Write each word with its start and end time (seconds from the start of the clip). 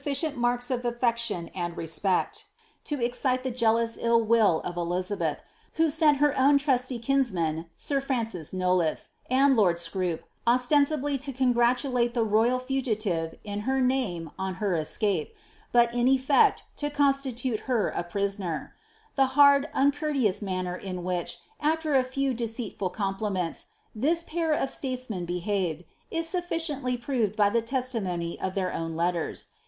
201 0.01 0.01
vith 0.01 0.19
foffirient 0.33 0.41
marks 0.41 0.71
of 0.71 0.81
aflection 0.81 1.51
and 1.53 1.77
respect, 1.77 2.45
to 2.83 2.99
excite 2.99 3.45
ine 3.45 3.53
jealous 3.53 3.99
ill 4.01 4.25
viJl 4.25 4.65
of 4.65 4.75
Elizabeth, 4.75 5.43
who 5.73 5.91
sent 5.91 6.17
her 6.17 6.35
own 6.39 6.57
trusty 6.57 6.97
kinsman, 6.97 7.67
sir 7.77 8.01
Francis 8.01 8.51
Knollys, 8.51 9.09
■od 9.29 9.55
lord 9.55 9.75
Scroop, 9.77 10.21
ostensibly 10.47 11.19
to 11.19 11.31
congratulate 11.31 12.15
the 12.15 12.23
royal 12.23 12.57
fugitive 12.57 13.35
in 13.43 13.59
her 13.59 13.79
name 13.79 14.31
on 14.39 14.55
her 14.55 14.75
escape, 14.75 15.35
but 15.71 15.93
in 15.93 16.07
effect 16.07 16.63
to 16.77 16.89
constitute 16.89 17.59
her 17.69 17.87
a 17.89 18.01
prisoner. 18.01 18.73
Th« 19.15 19.29
hard« 19.29 19.69
nncourteous 19.71 20.41
manner 20.41 20.75
in 20.75 21.03
which, 21.03 21.37
after 21.59 21.93
a 21.93 22.03
few 22.03 22.33
deceitful 22.33 22.89
compliments, 22.89 23.67
this 23.93 24.23
pair 24.23 24.51
of 24.51 24.71
statesmen 24.71 25.25
behaved, 25.25 25.83
is 26.09 26.27
sufficiently 26.27 26.97
proved 26.97 27.35
by 27.35 27.51
the 27.51 27.61
testimony 27.61 28.39
of 28.39 28.55
their 28.55 28.73
own 28.73 28.95
letters. 28.95 29.49